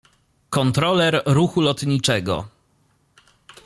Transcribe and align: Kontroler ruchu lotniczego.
Kontroler 0.49 1.21
ruchu 1.25 1.61
lotniczego. 1.61 2.47